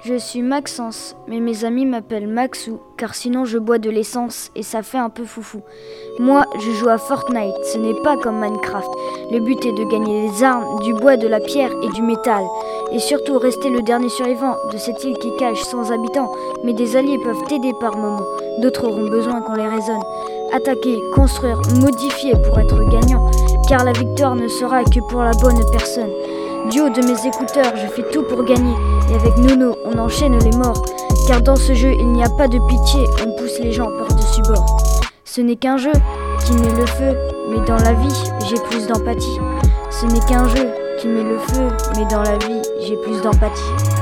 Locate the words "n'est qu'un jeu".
35.40-35.92, 40.06-40.68